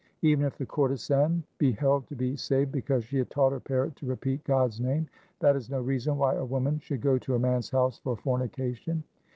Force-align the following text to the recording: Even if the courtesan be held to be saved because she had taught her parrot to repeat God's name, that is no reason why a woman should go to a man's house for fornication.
Even 0.23 0.45
if 0.47 0.57
the 0.57 0.65
courtesan 0.65 1.43
be 1.59 1.73
held 1.73 2.07
to 2.07 2.15
be 2.15 2.35
saved 2.35 2.71
because 2.71 3.05
she 3.05 3.19
had 3.19 3.29
taught 3.29 3.51
her 3.51 3.59
parrot 3.59 3.95
to 3.97 4.07
repeat 4.07 4.43
God's 4.45 4.79
name, 4.81 5.07
that 5.41 5.55
is 5.55 5.69
no 5.69 5.79
reason 5.79 6.17
why 6.17 6.33
a 6.33 6.43
woman 6.43 6.79
should 6.79 7.01
go 7.01 7.19
to 7.19 7.35
a 7.35 7.39
man's 7.39 7.69
house 7.69 7.99
for 7.99 8.17
fornication. 8.17 9.03